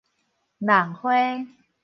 [0.57, 1.45] 弄花